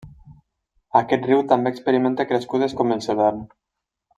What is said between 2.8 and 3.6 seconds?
com el Severn.